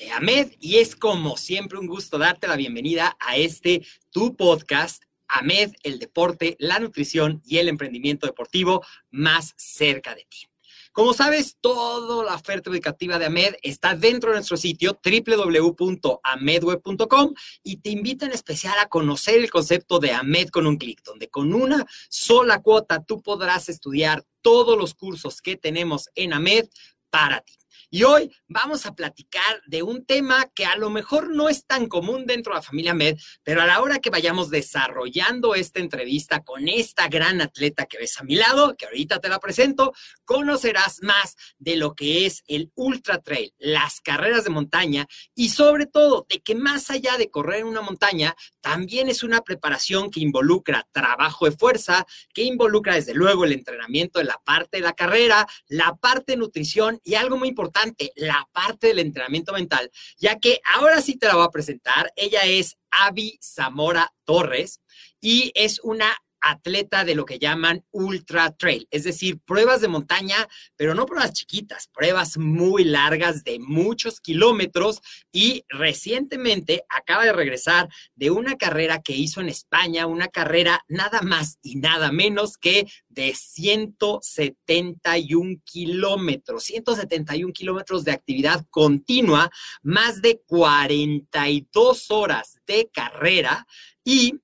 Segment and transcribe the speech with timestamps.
[0.00, 5.02] de AMED y es como siempre un gusto darte la bienvenida a este tu podcast
[5.28, 10.46] AMED, el deporte, la nutrición y el emprendimiento deportivo más cerca de ti.
[10.92, 17.76] Como sabes, toda la oferta educativa de AMED está dentro de nuestro sitio www.amedweb.com y
[17.76, 21.52] te invito en especial a conocer el concepto de AMED con un clic, donde con
[21.52, 26.70] una sola cuota tú podrás estudiar todos los cursos que tenemos en AMED
[27.10, 27.59] para ti.
[27.92, 31.88] Y hoy vamos a platicar de un tema que a lo mejor no es tan
[31.88, 36.44] común dentro de la familia Med, pero a la hora que vayamos desarrollando esta entrevista
[36.44, 39.92] con esta gran atleta que ves a mi lado, que ahorita te la presento,
[40.24, 45.86] conocerás más de lo que es el Ultra Trail, las carreras de montaña y sobre
[45.86, 50.20] todo de que más allá de correr en una montaña, también es una preparación que
[50.20, 54.92] involucra trabajo de fuerza, que involucra desde luego el entrenamiento de la parte de la
[54.92, 57.79] carrera, la parte de nutrición y algo muy importante,
[58.16, 62.12] la parte del entrenamiento mental, ya que ahora sí te la voy a presentar.
[62.16, 64.80] Ella es Avi Zamora Torres
[65.20, 70.48] y es una atleta de lo que llaman ultra trail, es decir, pruebas de montaña,
[70.76, 75.00] pero no pruebas chiquitas, pruebas muy largas de muchos kilómetros
[75.32, 81.22] y recientemente acaba de regresar de una carrera que hizo en España, una carrera nada
[81.22, 89.50] más y nada menos que de 171 kilómetros, 171 kilómetros de actividad continua,
[89.82, 93.66] más de 42 horas de carrera
[94.04, 94.34] y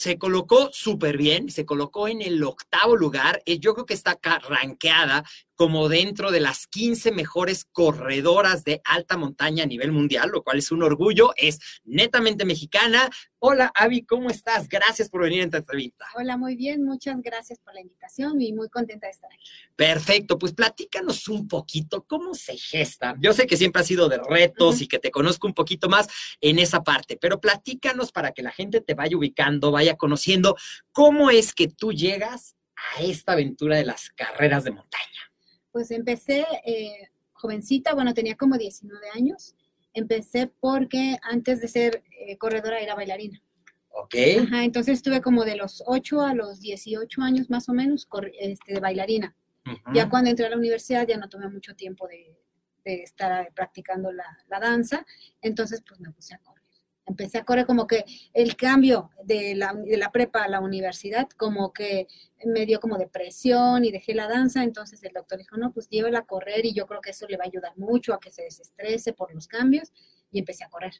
[0.00, 3.42] se colocó súper bien, se colocó en el octavo lugar.
[3.44, 5.24] Eh, yo creo que está acá rankeada
[5.60, 10.56] como dentro de las 15 mejores corredoras de alta montaña a nivel mundial, lo cual
[10.56, 13.10] es un orgullo, es netamente mexicana.
[13.40, 14.70] Hola, Avi, ¿cómo estás?
[14.70, 16.06] Gracias por venir a esta entrevista.
[16.16, 19.50] Hola, muy bien, muchas gracias por la invitación y muy contenta de estar aquí.
[19.76, 23.16] Perfecto, pues platícanos un poquito cómo se gesta.
[23.20, 26.08] Yo sé que siempre ha sido de retos y que te conozco un poquito más
[26.40, 30.56] en esa parte, pero platícanos para que la gente te vaya ubicando, vaya conociendo
[30.90, 32.56] cómo es que tú llegas
[32.96, 35.29] a esta aventura de las carreras de montaña.
[35.72, 39.54] Pues empecé eh, jovencita, bueno, tenía como 19 años.
[39.92, 43.42] Empecé porque antes de ser eh, corredora era bailarina.
[43.90, 44.14] Ok.
[44.42, 48.08] Ajá, entonces estuve como de los 8 a los 18 años más o menos
[48.40, 49.36] este, de bailarina.
[49.94, 52.36] Ya cuando entré a la universidad ya no tomé mucho tiempo de,
[52.82, 55.06] estar practicando la, la, danza,
[55.42, 56.59] entonces pues me puse a correr
[57.06, 61.28] empecé a correr como que el cambio de la, de la prepa a la universidad
[61.36, 62.06] como que
[62.44, 66.20] me dio como depresión y dejé la danza, entonces el doctor dijo, no, pues llévela
[66.20, 68.42] a correr y yo creo que eso le va a ayudar mucho a que se
[68.42, 69.92] desestrese por los cambios
[70.30, 70.94] y empecé a correr.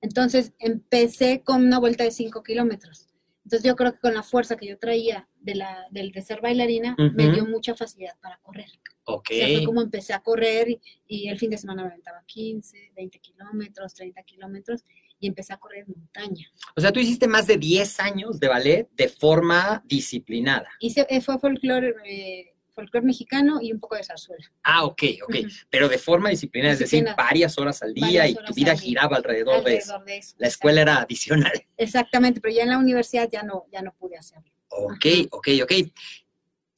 [0.00, 3.08] Entonces empecé con una vuelta de 5 kilómetros.
[3.44, 6.40] Entonces yo creo que con la fuerza que yo traía de, la, del de ser
[6.40, 8.66] bailarina, me dio mucha facilidad para correr.
[9.04, 9.28] Ok.
[9.30, 12.24] O sea, fue como empecé a correr y, y, el fin de semana me aventaba
[12.26, 14.84] 15, 20 kilómetros, 30 kilómetros
[15.18, 16.46] y empecé a correr montaña.
[16.76, 20.68] O sea, tú hiciste más de 10 años de ballet de forma disciplinada.
[20.80, 24.44] Hice, eh, fue folclore, eh, folclore mexicano y un poco de zarzuela.
[24.62, 25.36] Ah, ok, ok.
[25.70, 29.64] Pero de forma disciplinaria, es decir, varias horas al día y tu vida giraba alrededor,
[29.64, 29.94] de eso.
[29.94, 30.36] Alrededor de eso.
[30.38, 31.66] La escuela era adicional.
[31.76, 34.52] Exactamente, pero ya en la universidad ya no, ya no pude hacerlo.
[34.68, 35.28] Ok, Ajá.
[35.30, 35.72] ok, ok.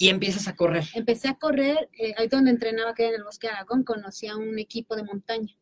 [0.00, 0.84] Y empiezas a correr.
[0.94, 4.29] Empecé a correr, eh, ahí donde entrenaba, que era en el Bosque de Aragón, conocí
[4.29, 5.56] a un equipo de montaña.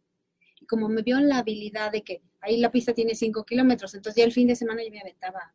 [0.66, 4.24] Como me vio la habilidad de que ahí la pista tiene 5 kilómetros, entonces ya
[4.24, 5.52] el fin de semana yo me aventaba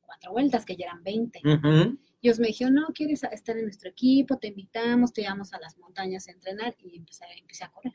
[0.00, 1.40] cuatro vueltas, que ya eran 20.
[1.44, 1.98] Ujú.
[2.20, 4.38] Y ellos me dijeron, no, ¿quieres estar en nuestro equipo?
[4.38, 7.92] Te invitamos, te llevamos a las montañas a entrenar y empecé, empecé a correr.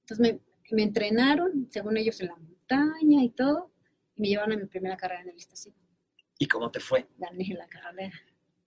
[0.00, 0.40] Entonces me,
[0.74, 3.70] me entrenaron, según ellos, en la montaña y todo,
[4.16, 5.74] y me llevaron a mi primera carrera en el estación.
[6.38, 7.06] ¿Y cómo te fue?
[7.18, 8.12] Gané la carrera.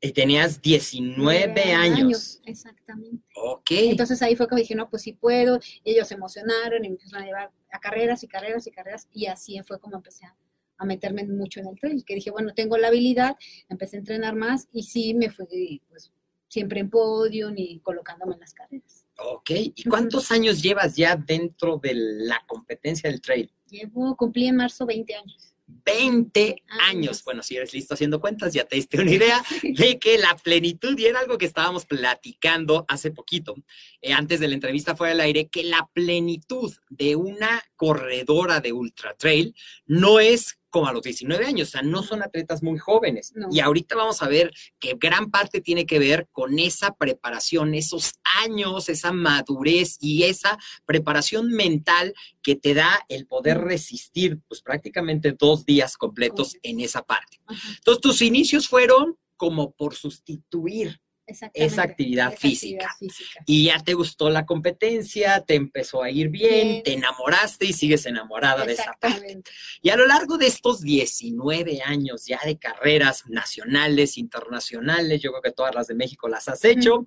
[0.02, 2.42] Y tenías 19 Nueve años.
[2.46, 3.24] Exactamente.
[3.36, 3.72] Ok.
[3.72, 5.60] Entonces ahí fue que dije, no, pues sí puedo.
[5.84, 9.08] Y ellos se emocionaron y me empezaron a llevar a carreras y carreras y carreras.
[9.12, 10.36] Y así fue como empecé a,
[10.78, 12.04] a meterme mucho en el trail.
[12.06, 13.36] Que dije, bueno, tengo la habilidad,
[13.68, 16.12] empecé a entrenar más y sí me fui, pues,
[16.48, 19.06] siempre en podio y colocándome en las carreras.
[19.18, 19.52] Ok.
[19.52, 23.52] ¿Y cuántos años llevas ya dentro de la competencia del trail?
[23.70, 25.49] Llevo, cumplí en marzo 20 años.
[25.86, 26.90] 20 años.
[26.90, 27.24] Años.
[27.24, 30.98] Bueno, si eres listo haciendo cuentas, ya te diste una idea de que la plenitud,
[30.98, 33.56] y era algo que estábamos platicando hace poquito,
[34.02, 38.74] eh, antes de la entrevista fuera del aire, que la plenitud de una corredora de
[38.74, 39.56] ultra trail
[39.86, 43.32] no es como a los 19 años, o sea, no son atletas muy jóvenes.
[43.36, 43.48] No.
[43.52, 48.14] Y ahorita vamos a ver que gran parte tiene que ver con esa preparación, esos
[48.44, 55.36] años, esa madurez y esa preparación mental que te da el poder resistir, pues prácticamente
[55.38, 57.40] dos días completos en esa parte.
[57.78, 61.00] Entonces, tus inicios fueron como por sustituir.
[61.30, 62.88] Esa actividad Esa física.
[62.90, 63.44] actividad física.
[63.46, 66.84] y ya te gustó la competencia, te empezó a ir bien, Bien.
[66.84, 69.42] te enamoraste y sigues enamorada de esa parte.
[69.82, 75.42] Y a lo largo de estos 19 años ya de carreras nacionales, internacionales, yo creo
[75.42, 77.06] que todas las de México las has hecho,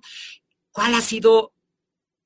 [0.71, 1.53] ¿cuál ha sido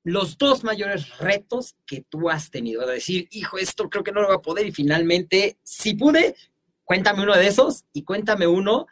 [0.04, 2.86] los dos mayores retos que tú has tenido?
[2.86, 6.34] De decir, hijo, esto creo que no lo voy a poder y finalmente, si pude,
[6.84, 8.86] cuéntame uno de esos y cuéntame uno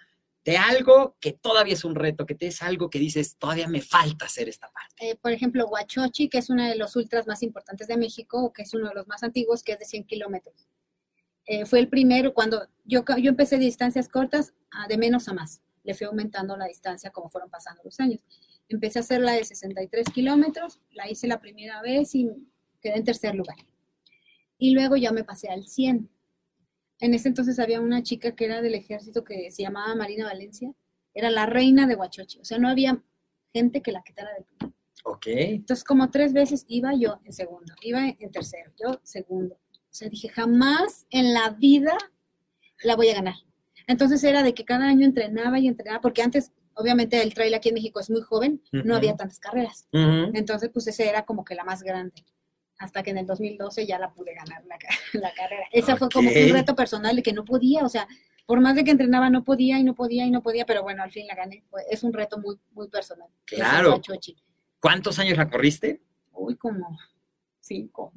[0.46, 3.82] de algo que todavía es un reto, que te es algo que dices, todavía me
[3.82, 4.94] falta hacer esta parte.
[5.10, 8.62] eh, por ejemplo, Huachochi, que es uno de los ultras más importantes de México, que
[8.62, 10.68] es uno de los más antiguos, que es de 100 kilómetros.
[11.46, 15.62] Eh, fue el primero, cuando yo, yo empecé distancias cortas, a de menos a más.
[15.82, 18.20] Le fui aumentando la distancia como fueron pasando los años.
[18.68, 22.30] Empecé a hacer la de 63 kilómetros, la hice la primera vez y
[22.80, 23.56] quedé en tercer lugar.
[24.58, 26.08] Y luego ya me pasé al 100.
[27.00, 30.72] En ese entonces había una chica que era del ejército que se llamaba Marina Valencia,
[31.14, 32.40] era la reina de Huachochi.
[32.40, 33.02] O sea, no había
[33.52, 34.76] gente que la quitara del primero.
[35.04, 35.26] Ok.
[35.28, 39.54] Entonces, como tres veces iba yo en segundo, iba en tercero, yo segundo.
[39.54, 41.96] O sea, dije, jamás en la vida
[42.82, 43.36] la voy a ganar.
[43.86, 47.68] Entonces era de que cada año entrenaba y entrenaba, porque antes, obviamente, el trail aquí
[47.68, 49.86] en México es muy joven, no había tantas carreras.
[49.92, 52.24] Entonces, pues ese era como que la más grande.
[52.78, 54.76] Hasta que en el 2012 ya la pude ganar la,
[55.20, 55.66] la carrera.
[55.72, 58.06] Esa fue como un reto personal de que no podía, o sea,
[58.46, 61.02] por más de que entrenaba, no podía y no podía y no podía, pero bueno,
[61.02, 61.64] al fin la gané.
[61.90, 63.28] Es un reto muy, muy personal.
[63.46, 64.00] Ese Claro.
[64.78, 66.00] ¿Cuántos años la corriste?
[66.32, 66.96] Uy, como
[67.60, 68.12] cinco.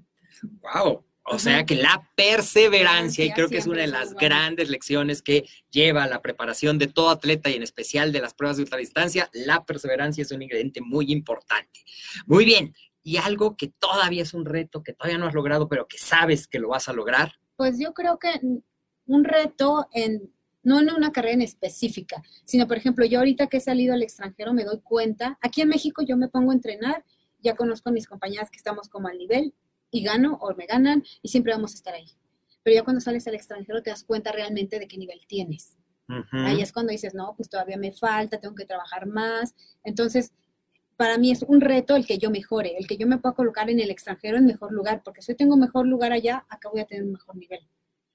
[0.61, 1.03] Wow.
[1.23, 1.39] O Ajá.
[1.39, 6.07] sea que la perseverancia, y creo que es una de las grandes lecciones que lleva
[6.07, 10.21] la preparación de todo atleta y en especial de las pruebas de ultradistancia, la perseverancia
[10.21, 11.81] es un ingrediente muy importante.
[12.25, 12.73] Muy bien.
[13.03, 16.47] Y algo que todavía es un reto, que todavía no has logrado, pero que sabes
[16.47, 17.33] que lo vas a lograr.
[17.55, 18.39] Pues yo creo que
[19.05, 20.31] un reto en,
[20.63, 24.03] no en una carrera en específica, sino por ejemplo, yo ahorita que he salido al
[24.03, 27.03] extranjero me doy cuenta, aquí en México yo me pongo a entrenar,
[27.41, 29.53] ya conozco a mis compañeras que estamos como al nivel
[29.91, 32.11] y gano o me ganan y siempre vamos a estar ahí.
[32.63, 35.75] Pero ya cuando sales al extranjero te das cuenta realmente de qué nivel tienes.
[36.09, 36.37] Ujú.
[36.45, 39.55] Ahí es cuando dices, no, pues todavía me falta, tengo que trabajar más.
[39.83, 40.33] Entonces,
[40.99, 43.69] para mí es un reto el que yo mejore, el que yo me pueda colocar
[43.69, 46.81] en el extranjero en mejor lugar, porque si yo tengo mejor lugar allá, acá voy
[46.81, 47.61] a tener un mejor nivel.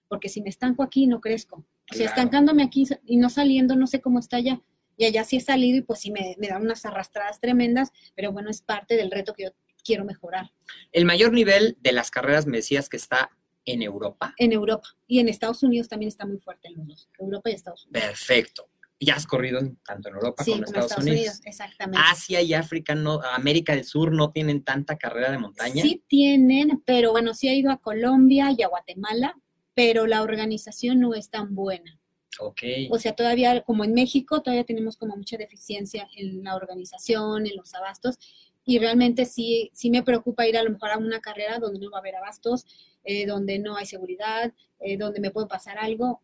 [0.07, 1.57] Porque si me estanco aquí, no crezco.
[1.57, 1.65] O
[1.95, 2.11] sea, Claro.
[2.11, 4.61] estancándome aquí y no saliendo, no sé cómo está allá.
[4.99, 8.33] Y allá sí he salido y pues sí me, me dan unas arrastradas tremendas, pero
[8.33, 9.51] bueno, es parte del reto que yo
[9.83, 10.51] quiero mejorar
[10.93, 13.31] El mayor nivel de las carreras me decías que está
[13.65, 14.35] en Europa.
[14.37, 14.89] en Europa.
[15.07, 18.09] Y en Estados Unidos también está muy fuerte en los dos, Europa y Estados Unidos.
[18.09, 18.69] Perfecto.
[19.05, 21.41] Ya has corrido tanto en Europa Sí, como en como Estados, Unidos.
[21.45, 22.07] exactamente.
[22.11, 25.83] Asia y África, no, América del Sur no tienen tanta carrera de montaña.
[25.83, 29.37] Sí tienen, pero bueno, sí ha ido a Colombia y a Guatemala,
[29.75, 31.99] pero la organización no es tan buena.
[32.41, 32.63] Ok.
[32.91, 37.57] O sea, todavía, como en México, todavía tenemos como mucha deficiencia en la organización, en
[37.57, 38.19] los abastos,
[38.65, 41.91] y realmente sí, sí me preocupa ir a lo mejor a una carrera donde no
[41.91, 42.65] va a haber abastos,
[43.05, 46.23] eh, donde no hay seguridad, eh, donde me puede pasar algo.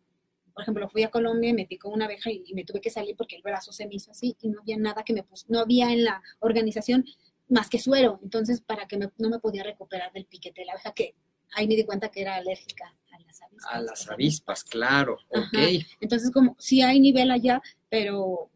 [0.53, 2.89] Por ejemplo, fui a Colombia y me picó una abeja y, y me tuve que
[2.89, 5.45] salir porque el brazo se me hizo así y no había nada que me puso,
[5.49, 7.05] no había en la organización
[7.49, 8.19] más que suero.
[8.23, 11.15] Entonces, para que me- no me podía recuperar del piquete de la abeja, que
[11.53, 13.73] ahí me di cuenta que era alérgica a las avispas.
[13.73, 15.17] A las avispas, claro.
[15.33, 15.47] Ajá.
[15.47, 15.83] Ok.
[15.99, 18.50] Entonces, como sí hay nivel allá, pero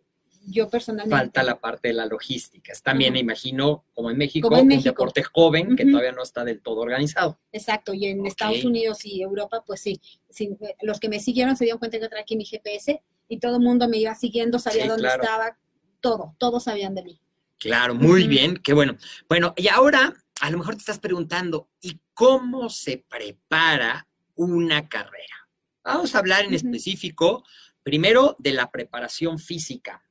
[0.47, 1.15] yo personalmente...
[1.15, 2.73] Falta la parte de la logística.
[2.83, 3.21] También Ujú.
[3.21, 6.81] imagino, como en México, Como en un deporte joven que todavía no está del todo
[6.81, 7.39] organizado.
[7.51, 8.25] Exacto, y en.
[8.25, 9.99] Estados Unidos y Europa, pues sí,
[10.29, 13.39] sí, los que me siguieron se dieron cuenta que yo traía aquí mi GPS y
[13.39, 15.23] todo el mundo me iba siguiendo, sabía Sí, dónde claro.
[15.23, 15.57] estaba,
[15.99, 17.21] todo, todos sabían de mí.
[17.57, 18.97] Claro, muy bien, qué bueno.
[19.27, 25.35] Bueno, y ahora a lo mejor te estás preguntando, ¿y cómo se prepara una carrera?
[25.83, 27.43] Vamos a hablar en específico,
[27.83, 30.03] primero, de la preparación física.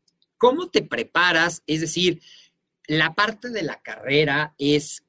[0.45, 1.63] ¿Cómo te preparas?
[1.67, 2.21] Es decir,
[2.87, 5.03] la parte de la carrera es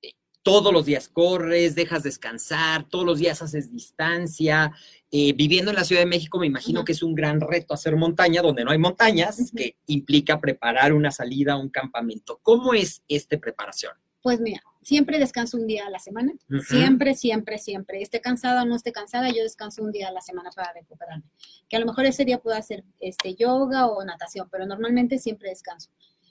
[0.00, 0.12] eh,
[0.44, 4.70] todos los días corres, dejas descansar, todos los días haces distancia.
[5.10, 7.96] Eh, viviendo en la Ciudad de México, me imagino que es un gran reto hacer
[7.96, 12.38] montaña donde no hay montañas, que implica preparar una salida a un campamento.
[12.44, 13.94] ¿Cómo es esta preparación?
[14.22, 16.32] Pues mira, siempre descanso un día a la semana,
[16.66, 18.00] siempre, siempre, siempre.
[18.00, 21.26] Esté cansada o no esté cansada, yo descanso un día a la semana para recuperarme.
[21.68, 25.50] Que a lo mejor ese día puedo hacer este, yoga o natación, pero normalmente siempre
[25.50, 25.90] descanso.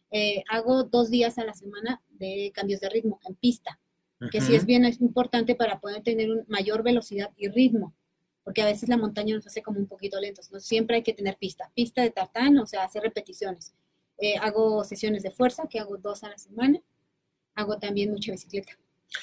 [0.10, 3.80] Eh, hago dos días a la semana de cambios de ritmo en pista.
[4.32, 7.94] que sí es bien es importante para poder tener un mayor velocidad y ritmo,
[8.44, 10.60] porque a veces la montaña nos hace como un poquito lentos, ¿no?
[10.60, 13.76] Siempre hay que tener pista, pista de tartán, o sea, hacer repeticiones.
[14.18, 16.82] Eh, hago sesiones de fuerza, que hago dos a la semana.
[17.58, 18.78] Hago también mucha bicicleta.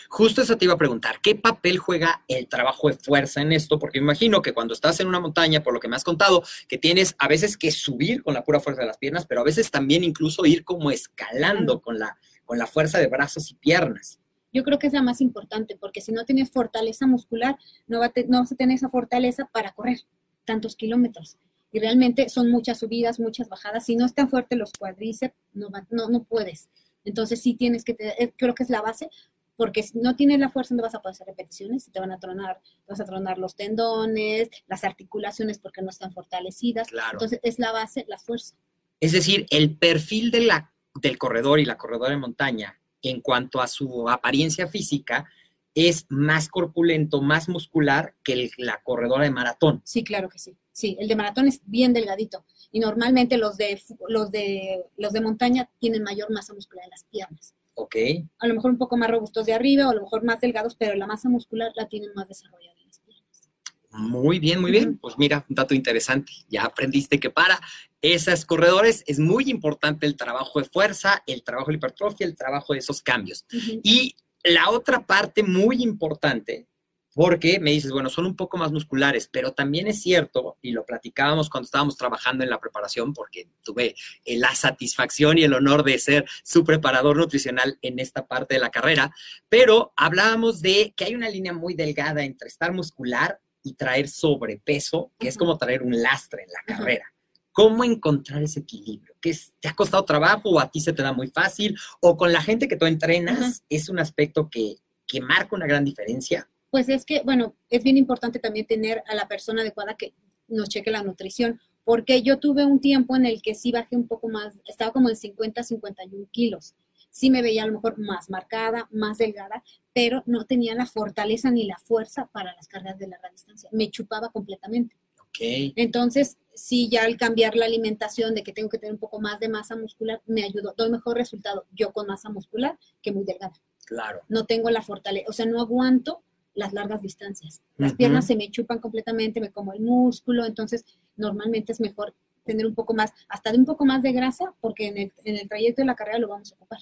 [0.09, 3.79] Justo eso te iba a preguntar, ¿qué papel juega el trabajo de fuerza en esto?
[3.79, 6.43] Porque me imagino que cuando estás en una montaña, por lo que me has contado,
[6.67, 9.45] que tienes a veces que subir con la pura fuerza de las piernas, pero a
[9.45, 14.19] veces también incluso ir como escalando con la, con la fuerza de brazos y piernas.
[14.53, 18.09] Yo creo que es la más importante, porque si no tienes fortaleza muscular, no, va
[18.09, 19.99] te- no vas a tener esa fortaleza para correr
[20.45, 21.37] tantos kilómetros.
[21.73, 23.85] Y realmente son muchas subidas, muchas bajadas.
[23.85, 26.69] Si no están fuertes los cuádriceps, no, no, no puedes.
[27.05, 29.09] Entonces sí tienes que, tener- eh, creo que es la base,
[29.57, 32.19] porque si no tienes la fuerza no vas a poder hacer repeticiones, te van a
[32.19, 36.89] tronar, te vas a tronar los tendones, las articulaciones porque no están fortalecidas.
[36.89, 37.13] Claro.
[37.13, 38.57] Entonces es la base, la fuerza.
[39.01, 43.61] Es decir, el perfil de la, del corredor y la corredora de montaña en cuanto
[43.61, 45.27] a su apariencia física
[45.75, 49.83] es más corpulento, más muscular que el- la corredora de maratón.
[49.85, 50.57] Sí, claro que sí.
[50.73, 55.21] Sí, el de maratón es bien delgadito y normalmente los de los de los de
[55.21, 57.55] montaña tienen mayor masa muscular en las piernas.
[57.75, 57.97] ¿Ok?
[58.39, 60.77] A lo mejor un poco más robustos de arriba o a lo mejor más delgados,
[60.77, 63.51] pero la masa muscular la tienen más desarrollada en las piernas.
[63.91, 64.97] Muy bien, muy bien.
[64.99, 66.33] Pues mira, un dato interesante.
[66.49, 67.61] Ya aprendiste que para
[68.01, 72.73] esos corredores es muy importante el trabajo de fuerza, el trabajo de hipertrofia, el trabajo
[72.75, 73.45] de esos cambios.
[73.83, 74.15] Y
[74.45, 76.69] la otra parte muy importante,
[77.15, 80.85] porque me dices, bueno, son un poco más musculares, pero también es cierto, y lo
[80.85, 85.85] platicábamos cuando estábamos trabajando en la preparación, porque tuve eh, la satisfacción y el honor
[85.85, 89.15] de ser su preparador nutricional en esta parte de la carrera,
[89.49, 95.13] pero hablábamos de que hay una línea muy delgada entre estar muscular y traer sobrepeso,
[95.19, 97.14] que es como traer un lastre en la carrera.
[97.55, 99.15] ¿Cómo encontrar ese equilibrio?
[99.21, 101.77] ¿Qué es, ¿Te ha costado trabajo o a ti se te da muy fácil?
[102.01, 103.53] ¿O con la gente que tú entrenas Ajá.
[103.69, 106.51] es un aspecto que, que marca una gran diferencia?
[106.71, 110.15] Pues es que, bueno, es bien importante también tener a la persona adecuada que
[110.49, 114.09] nos cheque la nutrición, porque yo tuve un tiempo en el que sí bajé un
[114.09, 116.75] poco más, estaba como en 50, 51 kilos.
[117.11, 121.53] Sí me veía a lo mejor más marcada, más delgada, pero no tenía la fortaleza
[121.53, 123.71] ni la fuerza para las carreras de larga distancia.
[123.71, 124.97] Me chupaba completamente.
[125.35, 129.21] Ok, Entonces, sí, ya al cambiar la alimentación de que tengo que tener un poco
[129.21, 130.75] más de masa muscular, me ayudó.
[130.77, 134.21] Doy mejor resultado yo con masa muscular que muy delgada claro.
[134.29, 136.23] no tengo la fortaleza, o sea, no aguanto
[136.55, 137.63] las largas distancias.
[137.77, 140.85] Las piernas se me chupan completamente, me como el músculo, entonces
[141.17, 142.15] normalmente es mejor
[142.45, 145.37] tener un poco más, hasta de un poco más de grasa, porque en el, en
[145.37, 146.79] el trayecto de la carrera lo vamos a ocupar,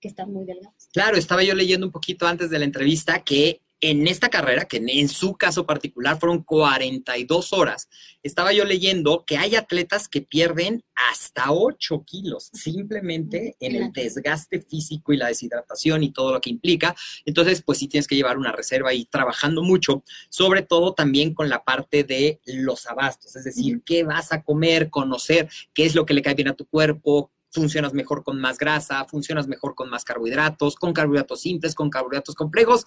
[0.00, 0.88] que estar muy delgados.
[0.92, 4.78] Claro, estaba yo leyendo un poquito antes de la entrevista que en esta carrera, que
[4.78, 7.88] en- su caso particular fueron 42 horas,
[8.22, 14.60] estaba yo leyendo que hay atletas que pierden hasta 8 kilos simplemente en el desgaste
[14.60, 16.94] físico y la deshidratación y todo lo que implica.
[17.24, 21.48] Entonces, pues sí tienes que llevar una reserva y trabajando mucho, sobre todo también con
[21.48, 26.04] la parte de los abastos, es decir, qué vas a comer, conocer qué es lo
[26.04, 29.88] que le cae bien a tu cuerpo, funcionas mejor con más grasa, funcionas mejor con
[29.88, 32.84] más carbohidratos, con carbohidratos simples, con carbohidratos complejos.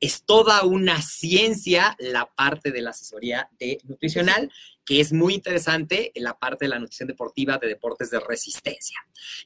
[0.00, 4.50] Es toda una ciencia la parte de la asesoría de nutricional,
[4.84, 8.98] que es muy interesante la parte de la nutrición deportiva de deportes de resistencia.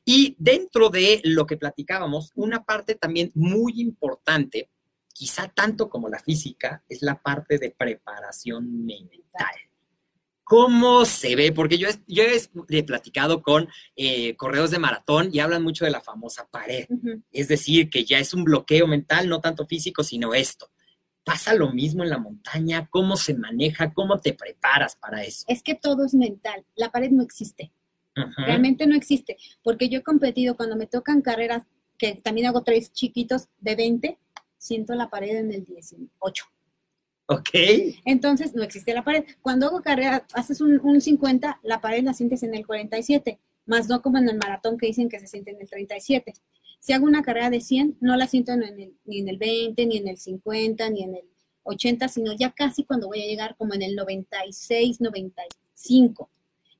[0.04, 4.68] Y dentro de lo que platicábamos, una parte también muy importante,
[5.12, 9.71] quizá tanto como la física, es la parte de preparación mental.
[10.52, 11.50] ¿Cómo se ve?
[11.50, 12.24] Porque yo, he- yo
[12.68, 16.86] he platicado con eh, correos de maratón y hablan mucho de la famosa pared.
[17.30, 20.70] Es decir, que ya es un bloqueo mental, no tanto físico, sino esto.
[21.24, 22.86] ¿Pasa lo mismo en la montaña?
[22.90, 23.94] ¿Cómo se maneja?
[23.94, 25.44] ¿Cómo te preparas para eso?
[25.48, 26.66] Es que todo es mental.
[26.74, 27.72] La pared no existe.
[28.36, 29.38] Realmente no existe.
[29.62, 31.62] Porque yo he competido cuando me tocan carreras,
[31.96, 34.18] que también hago tres chiquitos de 20,
[34.58, 36.44] siento la pared en el 18.
[37.26, 37.48] Ok.
[38.04, 39.24] Entonces, no existe la pared.
[39.40, 43.88] Cuando hago carrera, haces un, un 50, la pared la sientes en el 47, más
[43.88, 46.34] no como en el maratón que dicen que se siente en el 37.
[46.80, 49.86] Si hago una carrera de 100, no la siento en el- ni en el 20,
[49.86, 51.24] ni en el 50, ni en el
[51.62, 56.28] 80, sino ya casi cuando voy a llegar como en el 96, 95.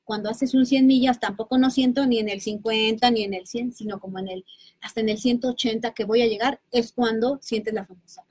[0.03, 3.47] Cuando haces un 100 millas, tampoco no siento ni en el 50, ni en el
[3.47, 4.45] 100, sino como en el,
[4.81, 8.25] hasta en el 180 que voy a llegar, es cuando sientes la famosa.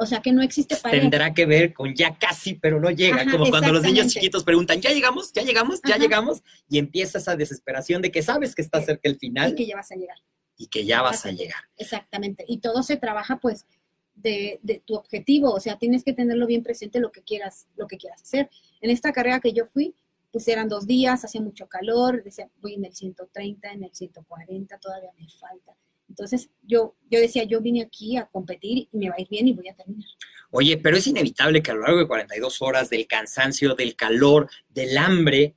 [0.00, 1.00] O sea que no existe pared.
[1.00, 3.22] Tendrá que ver con ya casi, pero no llega.
[3.22, 5.32] Ajá, como cuando los niños chiquitos preguntan, ¿ya llegamos?
[5.32, 5.80] ¿Ya llegamos?
[5.82, 6.02] ¿Ya Ajá.
[6.02, 6.42] llegamos?
[6.68, 9.76] Y empieza esa desesperación de que sabes que está cerca el final y que ya
[9.76, 10.18] vas a llegar.
[10.56, 11.64] y que ya vas a llegar.
[11.76, 12.44] Exactamente.
[12.46, 13.66] Y todo se trabaja pues
[14.14, 17.86] de, de tu objetivo, o sea, tienes que tenerlo bien presente lo que quieras, lo
[17.86, 18.50] que quieras hacer.
[18.80, 19.94] En esta carrera que yo fui,
[20.32, 24.78] pues eran dos días, hacía mucho calor, decía, voy en el 130, en el 140,
[24.78, 25.76] todavía me falta.
[26.18, 29.46] Entonces yo, yo decía, yo vine aquí a competir y me va a ir bien
[29.46, 30.08] y voy a terminar.
[30.50, 34.50] Oye, pero es inevitable que a lo largo de 42 horas del cansancio, del calor,
[34.68, 35.54] del hambre,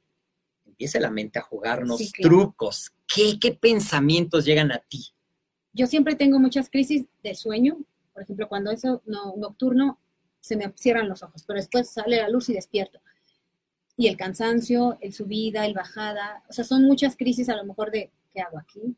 [0.65, 2.29] empiece la mente a jugarnos Sí, claro.
[2.29, 2.91] trucos.
[3.07, 5.07] ¿Qué, ¿Qué pensamientos llegan a ti?
[5.73, 7.79] Yo siempre tengo muchas crisis de sueño,
[8.13, 9.99] por ejemplo, cuando eso no, nocturno
[10.41, 12.99] se me cierran los ojos, pero después sale la luz y despierto.
[13.97, 17.89] Y el cansancio, el subida, el bajada, o sea, son muchas crisis a lo mejor
[17.89, 18.95] de ¿qué hago aquí?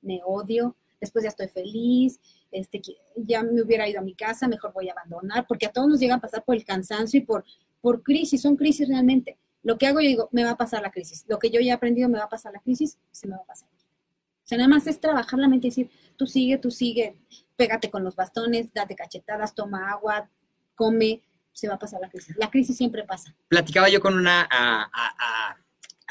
[0.00, 2.18] Me odio, después ya estoy feliz,
[2.50, 2.80] este,
[3.16, 6.00] ya me hubiera ido a mi casa, mejor voy a abandonar, porque a todos nos
[6.00, 7.44] llega a pasar por el cansancio y por,
[7.82, 9.36] por crisis, son crisis realmente.
[9.62, 11.24] Lo que hago, yo digo, me va a pasar la crisis.
[11.28, 13.42] Lo que yo ya he aprendido, me va a pasar la crisis, se me va
[13.42, 13.68] a pasar.
[13.68, 17.16] O sea, nada más es trabajar la mente y decir, tú sigue, tú sigue,
[17.56, 20.28] pégate con los bastones, date cachetadas, toma agua,
[20.74, 22.34] come, se va a pasar la crisis.
[22.38, 23.34] La crisis siempre pasa.
[23.48, 25.58] Platicaba yo con una a- a- a-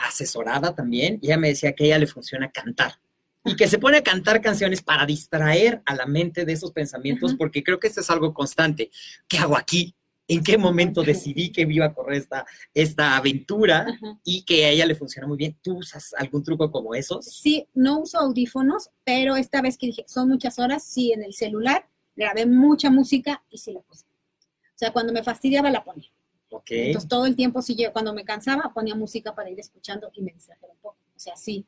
[0.07, 3.00] asesorada también y ella me decía que a ella le funciona cantar
[3.43, 7.31] y que se pone a cantar canciones para distraer a la mente de esos pensamientos
[7.31, 7.37] Ajá.
[7.37, 8.91] porque creo que esto es algo constante.
[9.27, 9.95] ¿Qué hago aquí?
[10.27, 14.19] ¿En qué momento decidí que iba a correr esta, esta aventura Ajá.
[14.23, 15.57] y que a ella le funciona muy bien?
[15.61, 17.25] ¿Tú usas algún truco como esos?
[17.25, 21.33] Sí, no uso audífonos, pero esta vez que dije, son muchas horas, sí, en el
[21.33, 24.05] celular grabé mucha música y sí la puse.
[24.05, 26.09] O sea, cuando me fastidiaba la ponía.
[26.49, 26.71] Ok.
[26.71, 30.31] Entonces todo el tiempo, sí, cuando me cansaba, ponía música para ir escuchando y me
[30.31, 30.97] distrajera un poco.
[31.15, 31.65] O sea, sí.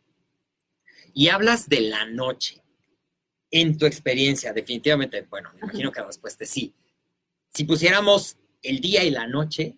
[1.14, 2.62] Y hablas de la noche.
[3.52, 6.74] En tu experiencia, definitivamente, bueno, me imagino que la respuesta es sí.
[7.54, 9.78] Si pusiéramos el día y la noche,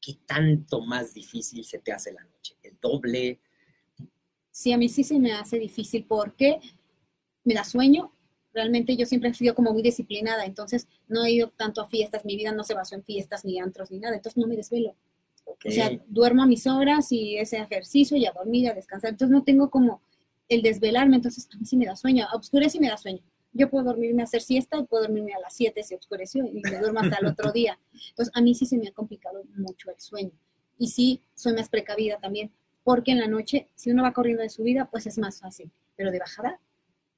[0.00, 2.56] ¿qué tanto más difícil se te hace la noche?
[2.62, 3.40] ¿El doble?
[4.50, 6.60] Sí, a mí sí se me hace difícil porque
[7.44, 8.14] me da sueño.
[8.52, 12.24] Realmente yo siempre he sido como muy disciplinada, entonces no he ido tanto a fiestas,
[12.24, 14.96] mi vida no se basó en fiestas, ni antros, ni nada, entonces no me desvelo.
[15.44, 15.66] Ok.
[15.68, 19.10] O sea, duermo a mis horas y ese ejercicio y a dormir, a descansar.
[19.10, 20.02] Entonces no tengo como
[20.50, 22.26] el desvelarme, entonces a mí sí me da sueño.
[22.34, 23.20] Oscurece y me da sueño.
[23.52, 26.60] Yo puedo dormirme a hacer siesta y puedo dormirme a las 7 si oscureció y
[26.60, 27.78] me duermo hasta el otro día.
[28.10, 30.32] Entonces a mí sí se me ha complicado mucho el sueño.
[30.78, 32.50] Y sí, soy más precavida también,
[32.84, 35.70] porque en la noche, si uno va corriendo de subida, pues es más fácil.
[35.96, 36.60] Pero de bajada,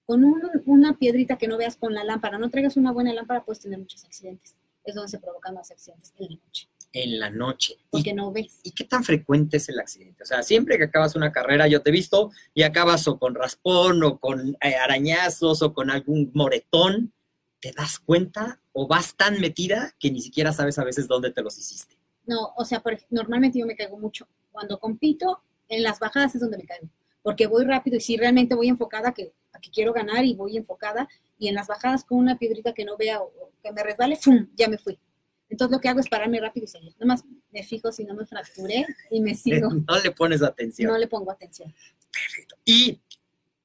[0.07, 3.45] con un- una piedrita que no veas con la lámpara, no traigas una buena lámpara,
[3.45, 4.57] puedes tener muchos accidentes.
[4.85, 7.74] Es donde se provocan más accidentes en la noche, En la noche.
[7.78, 8.61] ¿Y, porque no ves.
[8.62, 10.22] y qué tan frecuente es el accidente?
[10.22, 13.35] O sea, siempre que acabas una carrera, yo te he visto y acabas o con
[13.35, 17.12] raspón o con eh, arañazos o con algún moretón.
[17.61, 21.42] ¿Te das cuenta o vas tan metida que ni siquiera sabes a veces dónde te
[21.42, 21.96] los hiciste?
[22.26, 24.26] No, o sea, por normalmente yo me caigo mucho.
[24.50, 26.88] Cuando compito, en las bajadas es donde me caigo,
[27.22, 30.57] porque voy rápido y si realmente voy enfocada que, a que quiero ganar y voy
[30.57, 33.83] enfocada, y en las bajadas con una piedrita que no vea o, o que me
[33.83, 34.48] resbale, ¡fum!
[34.55, 34.98] ya me fui.
[35.52, 36.94] Entonces lo que hago es pararme rápido y seguir.
[36.94, 39.68] Nada más me fijo si no me fracturé y me sigo.
[39.68, 40.90] No le pones atención.
[40.90, 41.74] No le pongo atención.
[42.64, 42.98] Y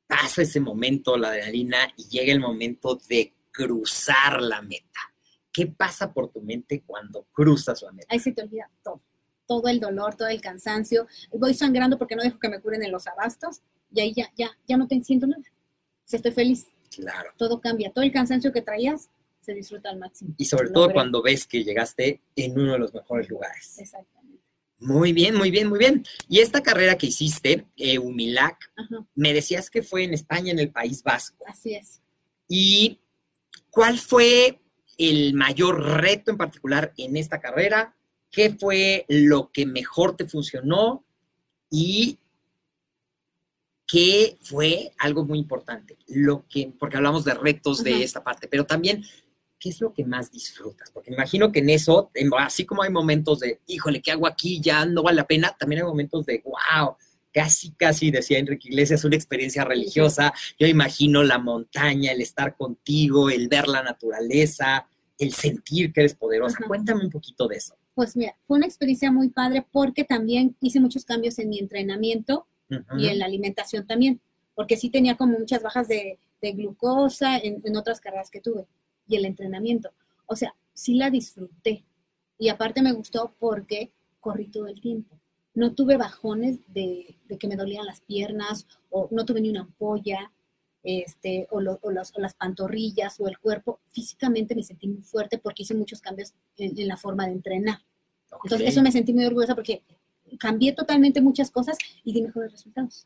[0.06, 5.00] pasa ese momento, la adrenalina, y llega el momento de cruzar la meta.
[5.54, 8.08] ¿Qué pasa por tu mente cuando cruzas la meta?
[8.10, 9.00] Ahí se te olvida todo.
[9.48, 11.08] Todo el dolor, todo el cansancio.
[11.32, 13.62] Voy sangrando porque no dejo que me curen en los abastos
[13.94, 15.42] y ahí ya, ya, ya no te siento nada.
[15.42, 16.68] O sea, estoy feliz.
[16.94, 17.32] Claro.
[17.38, 17.94] Todo cambia.
[17.94, 19.10] Todo el cansancio que traías
[19.48, 20.36] se disfruta al máximo.
[20.38, 23.80] Y sobre todo cuando ves que llegaste en uno de los mejores lugares.
[23.80, 24.44] Exactamente.
[24.80, 26.06] Muy bien, muy bien, muy bien.
[26.30, 30.60] Y esta carrera que hiciste, eh, Humilac, Ajá, me decías que fue en España, en
[30.60, 31.44] el País Vasco.
[31.48, 32.02] así es.
[32.48, 33.00] ¿Y
[33.72, 34.60] cuál fue
[34.98, 37.98] el mayor reto en particular en esta carrera
[38.32, 41.04] ¿qué fue lo que mejor te funcionó
[41.70, 42.20] y
[43.86, 45.98] qué fue algo muy importante?
[46.08, 49.04] Lo que, porque hablamos de retos de esta parte, pero también,
[49.60, 50.92] ¿qué es lo que más disfrutas?
[50.92, 54.28] Porque me imagino que en eso, en- así como hay momentos de, híjole, ¿qué hago
[54.28, 54.62] aquí?
[54.62, 56.96] Ya no vale la pena, también hay momentos de, wow,
[57.34, 60.34] casi, casi, decía Enrique Iglesias, una experiencia religiosa.
[60.60, 64.88] Yo imagino la montaña, el estar contigo, el ver la naturaleza,
[65.20, 66.58] el sentir que eres poderosa.
[66.60, 66.68] Ajá.
[66.68, 67.76] Cuéntame un poquito de eso.
[67.96, 72.48] Pues mira, fue una experiencia muy padre porque también hice muchos cambios en mi entrenamiento
[72.98, 74.20] y en la alimentación también,
[74.54, 78.68] porque sí tenía como muchas bajas de, de glucosa en, en otras carreras que tuve
[79.08, 79.90] y el entrenamiento.
[80.26, 81.86] O sea, sí la disfruté
[82.38, 85.20] y aparte me gustó porque corrí todo el tiempo.
[85.54, 89.62] No tuve bajones de, de que me dolían las piernas o no tuve ni una
[89.62, 90.32] ampolla.
[90.84, 95.02] Este, o, lo- o los- o las pantorrillas o el cuerpo, físicamente me sentí muy
[95.02, 97.80] fuerte porque hice muchos cambios en, en la forma de entrenar.
[98.44, 98.72] Entonces, Ok.
[98.72, 99.84] eso me sentí muy orgullosa porque
[100.40, 103.06] cambié totalmente muchas cosas y di mejores resultados.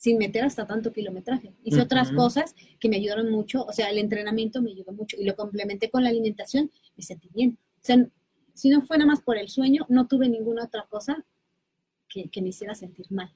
[0.00, 1.52] Sin meter hasta tanto kilometraje.
[1.62, 2.16] Hice otras Ujú.
[2.16, 3.64] cosas que me ayudaron mucho.
[3.66, 6.72] O sea, el entrenamiento me ayudó mucho y lo complementé con la alimentación.
[6.96, 7.58] Me sentí bien.
[7.76, 8.08] O sea,
[8.54, 11.22] si no fue nada más por el sueño, no tuve ninguna otra cosa
[12.08, 13.30] que, que me hiciera sentir mal.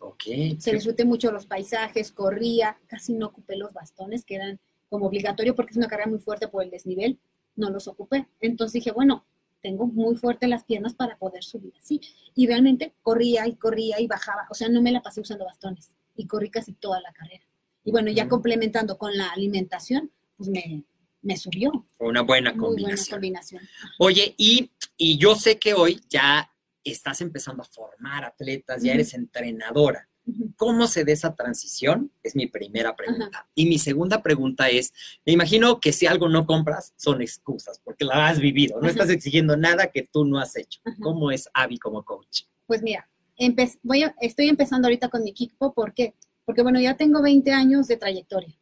[0.00, 0.22] Ok.
[0.58, 5.54] Se disfruté mucho los paisajes, corría, casi no ocupé los bastones, que eran como obligatorio
[5.54, 7.18] porque es una carrera muy fuerte por el desnivel,
[7.56, 8.26] no los ocupé.
[8.40, 9.26] Entonces dije, bueno,
[9.64, 11.98] tengo muy fuerte las piernas para poder subir así.
[12.34, 15.90] Y realmente corría y corría y bajaba, o sea, no me la pasé usando bastones
[16.14, 17.44] y corrí casi toda la carrera.
[17.82, 20.84] Y bueno, ya complementando con la alimentación, pues me,
[21.22, 21.72] me subió.
[21.98, 23.14] Una buena Muy buena combinación.
[23.16, 23.62] combinación.
[23.98, 26.52] Oye, y, y yo sé que hoy ya
[26.84, 30.08] estás empezando a formar atletas, ya eres entrenadora.
[30.56, 32.10] ¿Cómo se da esa transición?
[32.22, 33.46] Es mi primera pregunta.
[33.54, 34.92] Y mi segunda pregunta es,
[35.26, 38.90] me imagino que si algo no compras son excusas, porque la has vivido, no Ajá.
[38.92, 40.80] estás exigiendo nada que tú no has hecho.
[40.84, 40.96] Ajá.
[41.02, 42.42] ¿Cómo es Abby como coach?
[42.66, 43.08] Pues mira,
[43.38, 46.14] empe- voy a- estoy empezando ahorita con mi equipo, ¿por qué?
[46.46, 48.54] Porque bueno, ya tengo 20 años de trayectoria.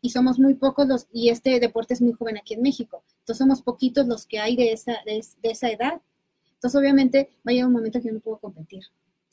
[0.00, 3.02] Y somos muy pocos los, y este deporte es muy joven aquí en México.
[3.20, 6.00] Entonces somos poquitos los que hay de esa, de, de esa edad.
[6.54, 8.82] Entonces obviamente va a llegar un momento que yo no puedo competir.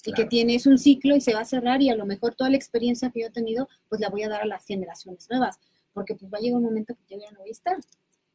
[0.02, 0.30] Y que Claro.
[0.30, 3.12] tienes un ciclo y se va a cerrar y a lo mejor toda la experiencia
[3.12, 5.60] que yo he tenido, pues la voy a dar a las generaciones nuevas,
[5.94, 7.78] porque pues va a llegar un momento que yo ya no voy a estar.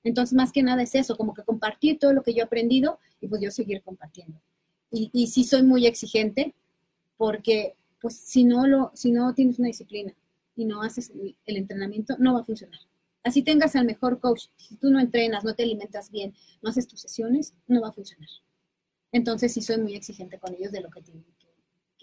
[0.03, 2.99] Entonces más que nada es eso, como que compartir todo lo que yo he aprendido
[3.21, 4.39] y pues yo seguir compartiendo.
[4.91, 6.55] Y, y sí soy muy exigente,
[7.17, 10.15] porque pues si no, lo, si no tienes una disciplina
[10.57, 12.79] y no haces el, el entrenamiento, no va a funcionar.
[13.23, 16.87] Así tengas al mejor coach, si tú no entrenas, no te alimentas bien, no haces
[16.87, 18.29] tus sesiones, no va a funcionar.
[19.13, 21.44] Entonces sí soy muy exigente con ellos de lo que tienen que,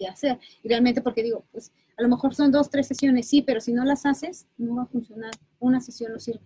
[0.04, 0.38] que hacer.
[0.62, 3.72] Y realmente porque digo, pues a lo mejor son dos, tres sesiones, sí, pero si
[3.72, 5.30] no las haces, no va a funcionar.
[5.60, 6.40] Una sesión no sirve.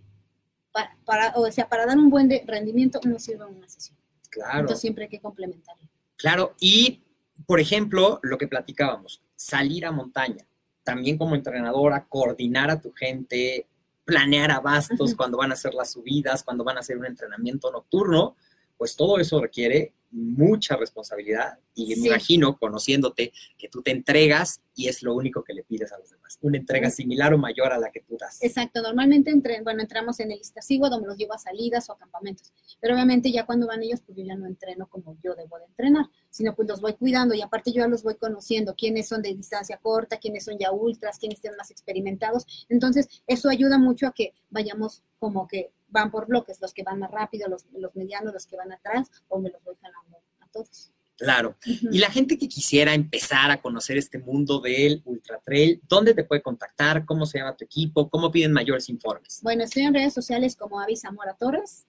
[0.71, 3.97] Para, para- o sea, para dar un buen de- rendimiento no sirve una sesión.
[4.29, 4.59] Claro.
[4.59, 5.83] Entonces siempre hay que complementarlo.
[6.17, 7.01] Claro, y
[7.45, 10.45] por ejemplo, lo que platicábamos, salir a montaña,
[10.83, 13.67] también como entrenadora, coordinar a tu gente,
[14.05, 18.35] planear abastos cuando van a hacer las subidas, cuando van a hacer un entrenamiento nocturno,
[18.77, 24.87] pues todo eso requiere mucha responsabilidad y me imagino, conociéndote, que tú te entregas y
[24.87, 27.77] es lo único que le pides a los demás, una entrega similar o mayor a
[27.77, 28.41] la que tú das.
[28.41, 31.97] Exacto, normalmente entre, bueno, entramos en el Iztaccíhuatl, donde los llevo a salidas o a
[31.97, 35.59] campamentos, pero obviamente ya cuando van ellos, pues yo ya no entreno como yo debo
[35.59, 39.07] de entrenar, sino pues los voy cuidando y aparte yo ya los voy conociendo, quiénes
[39.07, 43.77] son de distancia corta, quiénes son ya ultras, quiénes están más experimentados, entonces eso ayuda
[43.77, 47.65] mucho a que vayamos como que van por bloques, los que van más rápido, los,
[47.73, 50.91] los medianos, los que van atrás, o me los voy jalando a todos.
[51.17, 51.57] Claro.
[51.65, 56.23] Y la gente que quisiera empezar a conocer este mundo del ultra trail, ¿dónde te
[56.23, 57.05] puede contactar?
[57.05, 58.07] ¿Cómo se llama tu equipo?
[58.07, 59.39] ¿Cómo piden mayores informes?
[59.41, 61.85] Bueno, estoy en redes sociales como Avi Zamora Torres,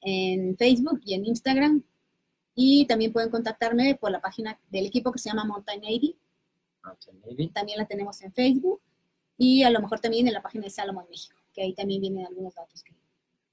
[0.00, 1.84] en Facebook y en Instagram.
[2.56, 6.16] Y también pueden contactarme por la página del equipo que se llama Mountain Navy.
[7.52, 8.80] También la tenemos en Facebook.
[9.38, 12.26] Y a lo mejor también en la página de Salomon México, que ahí también vienen
[12.26, 12.82] algunos datos.
[12.82, 12.92] Que...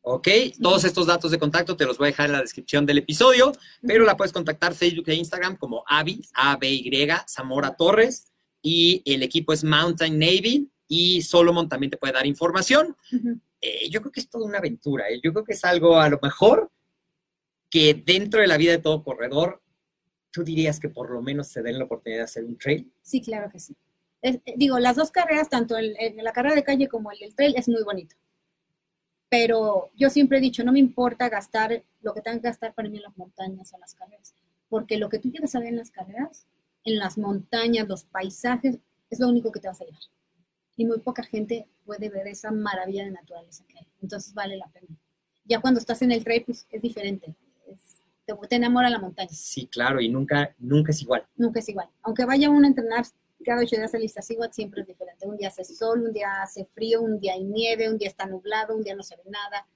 [0.03, 0.27] Ok,
[0.61, 3.51] todos estos datos de contacto te los voy a dejar en la descripción del episodio,
[3.85, 8.31] pero la puedes contactar Facebook e Instagram como Avi, A-B-Y, Zamora Torres,
[8.63, 12.95] y el equipo es Mountain Navy, y Solomon también te puede dar información.
[13.61, 15.19] Eh, yo creo que es toda una aventura, ¿eh?
[15.23, 16.71] yo creo que es algo a lo mejor
[17.69, 19.61] que dentro de la vida de todo corredor,
[20.31, 22.91] tú dirías que por lo menos se den la oportunidad de hacer un trail.
[23.03, 23.75] Sí, claro que sí.
[24.21, 27.35] Es- eh, digo, las dos carreras, tanto el- el- la carrera de calle como el
[27.35, 28.15] trail, es muy bonito.
[29.31, 32.89] Pero yo siempre he dicho, no me importa gastar lo que tenga que gastar para
[32.89, 34.35] mí en las montañas o las carreras,
[34.67, 36.47] porque lo que tú quieres saber en las carreras,
[36.83, 38.77] en las montañas, los paisajes,
[39.09, 40.01] es lo único que te vas a llevar.
[40.75, 43.87] Y muy poca gente puede ver esa maravilla de naturaleza que hay.
[44.01, 44.87] Entonces vale la pena.
[45.45, 47.33] Ya cuando estás en el trail, pues es diferente.
[47.67, 49.29] Es, te, te enamora la montaña.
[49.31, 51.25] Sí, claro, y nunca, nunca es igual.
[51.37, 51.87] Nunca es igual.
[52.01, 53.05] Aunque vaya uno a entrenar
[53.43, 55.27] cada ocho días a Iztaccíhuatl, siempre es diferente.
[55.27, 58.25] Un día hace sol, un día hace frío, un día hay nieve, un día está
[58.25, 59.67] nublado, un día no se ve nada.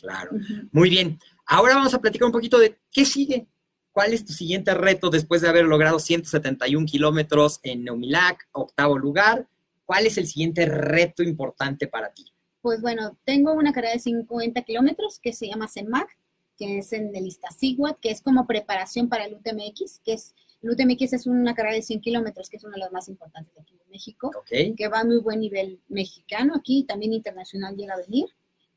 [0.00, 0.32] Claro.
[0.72, 1.18] Muy bien.
[1.46, 3.46] Ahora vamos a platicar un poquito de qué sigue.
[3.92, 9.48] ¿Cuál es tu siguiente reto después de haber logrado 171 kilómetros en Neumilac, octavo lugar?
[9.84, 12.32] ¿Cuál es el siguiente reto importante para ti?
[12.60, 16.16] Pues bueno, tengo una carrera de 50 kilómetros que se llama CEMAC,
[16.56, 20.70] que es en el Iztaccíhuatl, que es como preparación para el UTMX, que es, el
[20.70, 23.60] UTMX es una carrera de 100 kilómetros, que es una de las más importantes de
[23.60, 24.74] aquí en México, Ok.
[24.76, 28.26] que va a muy buen nivel mexicano aquí, también internacional llega a venir.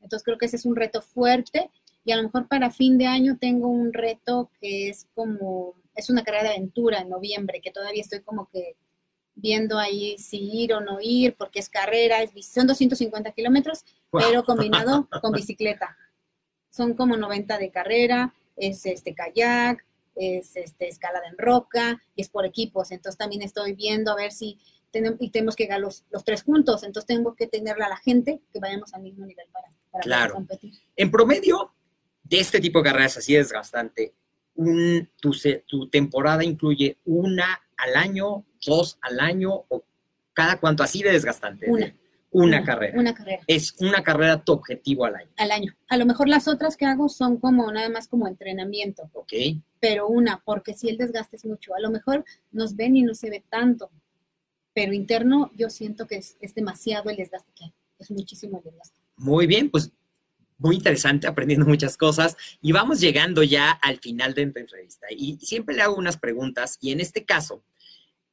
[0.00, 1.70] Entonces creo que ese es un reto fuerte
[2.04, 6.10] y a lo mejor para fin de año tengo un reto que es como, es
[6.10, 8.76] una carrera de aventura en noviembre, que todavía estoy como que
[9.34, 14.22] viendo ahí si ir o no ir, porque es carrera, es, son 250 kilómetros, Wow.
[14.22, 15.96] pero combinado con bicicleta.
[16.68, 19.84] Son como 90 de carrera, es este kayak,
[20.16, 22.90] es este escalada en roca y es por equipos.
[22.90, 24.58] Entonces también estoy viendo a ver si
[24.90, 26.82] tenemos, y tenemos que llegar los, los tres juntos.
[26.82, 30.32] Entonces tengo que tenerla a la gente que vayamos al mismo nivel para, para poder
[30.32, 30.74] competir.
[30.96, 31.72] En promedio,
[32.24, 34.14] de este tipo de carreras así desgastante,
[34.54, 39.82] un, tu, se- tu temporada incluye una al año, dos al año, o
[40.34, 41.70] cada cuánto, así de desgastante.
[41.70, 41.94] Una.
[42.32, 42.98] De- una carrera.
[42.98, 45.72] Una carrera Es una carrera tu objetivo al año, al año.
[45.88, 49.32] A lo mejor las otras que hago son como nada más como entrenamiento, ¿ok?
[49.80, 51.74] pero una, porque si el desgaste es mucho.
[51.74, 53.90] A lo mejor nos ven y no se ve tanto,
[54.72, 57.72] pero interno yo siento que es, es demasiado el desgaste que hay.
[57.98, 59.00] Es muchísimo el desgaste.
[59.16, 59.90] Muy bien, pues
[60.58, 62.36] muy interesante, aprendiendo muchas cosas.
[62.60, 65.06] Y vamos llegando ya al final de esta entrevista.
[65.10, 67.64] Y siempre le hago unas preguntas, y en este caso,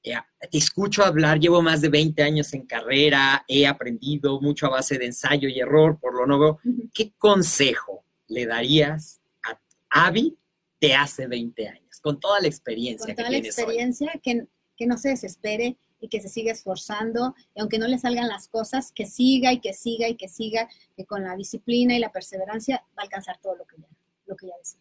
[0.02, 4.98] te escucho hablar, llevo más de 20 años en carrera, he aprendido mucho a base
[4.98, 6.60] de ensayo y error, por lo nuevo.
[6.94, 10.38] ¿Qué consejo le darías a Avi
[10.80, 13.46] de hace 20 años, con toda la experiencia Con que toda la hoy?
[13.46, 18.00] experiencia, que, que no se desespere y que se siga esforzando, y aunque no le
[18.00, 21.96] salgan las cosas, que siga y que siga y que siga, que con la disciplina
[21.96, 23.88] y la perseverancia va a alcanzar todo lo que ya,
[24.26, 24.80] lo que ya desea.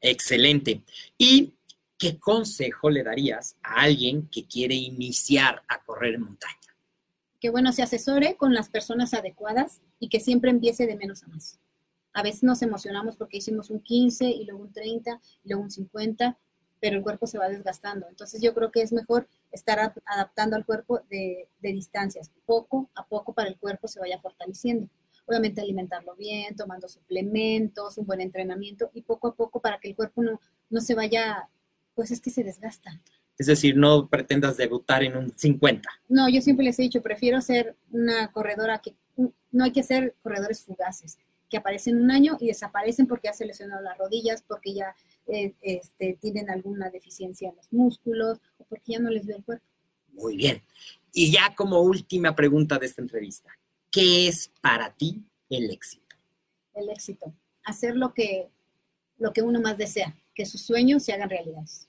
[0.00, 0.82] Excelente.
[1.16, 1.54] ¿Y
[1.98, 6.54] qué consejo le darías a alguien que quiere iniciar a correr en montaña?
[7.40, 11.28] que bueno, se asesore con las personas adecuadas y que siempre empiece de menos a
[11.28, 11.58] más.
[12.12, 15.70] A veces nos emocionamos porque hicimos un 15 y luego un 30 y luego un
[15.70, 16.36] 50,
[16.80, 18.08] pero el cuerpo se va desgastando.
[18.08, 22.90] Entonces yo creo que es mejor estar ap- adaptando al cuerpo de, de distancias, poco
[22.96, 24.88] a poco para el cuerpo se vaya fortaleciendo.
[25.26, 29.94] Obviamente alimentarlo bien, tomando suplementos, un buen entrenamiento y poco a poco para que el
[29.96, 31.48] cuerpo no, no se vaya,
[31.98, 33.02] pues es que se desgasta.
[33.36, 35.90] Es decir, no pretendas debutar en un 50.
[36.08, 38.94] No, yo siempre les he dicho, prefiero ser una corredora que
[39.50, 41.18] no hay que ser corredores fugaces,
[41.50, 44.94] que aparecen un año y desaparecen porque ya se lesionaron las rodillas, porque ya
[45.26, 49.42] eh, este, tienen alguna deficiencia en los músculos o porque ya no les dio el
[49.42, 49.66] cuerpo.
[50.12, 50.62] Muy bien.
[51.12, 53.50] Y ya como última pregunta de esta entrevista,
[53.90, 56.14] ¿qué es para ti el éxito?
[56.74, 57.34] El éxito,
[57.64, 58.50] hacer lo que,
[59.18, 61.88] lo que uno más desea, que sus sueños se hagan realidades.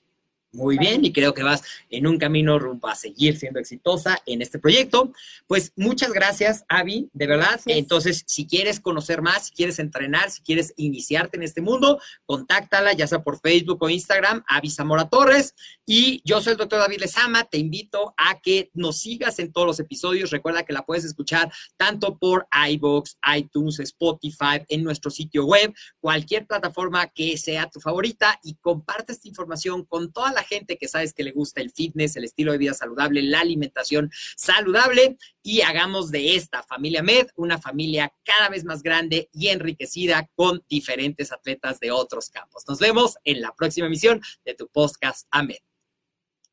[0.52, 4.42] Muy bien, y creo que vas en un camino rumbo a seguir siendo exitosa en
[4.42, 5.12] este proyecto.
[5.46, 7.60] Pues muchas gracias, Avi, de verdad.
[7.66, 12.92] Entonces, si quieres conocer más, si quieres entrenar, si quieres iniciarte en este mundo, contáctala,
[12.94, 15.54] ya sea por Facebook o Instagram, Avi Zamora Torres.
[15.86, 17.44] Y yo soy el doctor David Lezama.
[17.44, 20.30] Te invito a que nos sigas en todos los episodios.
[20.30, 26.46] Recuerda que la puedes escuchar tanto por iBox, iTunes, Spotify, en nuestro sitio web, cualquier
[26.46, 31.12] plataforma que sea tu favorita y comparte esta información con toda la gente que sabes
[31.12, 36.10] que le gusta el fitness, el estilo de vida saludable, la alimentación saludable y hagamos
[36.10, 41.80] de esta familia Med una familia cada vez más grande y enriquecida con diferentes atletas
[41.80, 42.64] de otros campos.
[42.68, 45.58] Nos vemos en la próxima emisión de tu podcast AMED.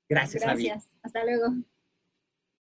[0.10, 0.44] Gracias.
[0.44, 0.90] Gracias.
[1.02, 1.54] Hasta luego.